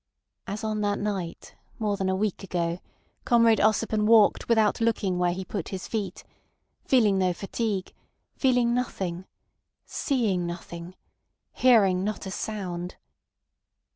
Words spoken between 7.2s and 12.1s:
fatigue, feeling nothing, seeing nothing, hearing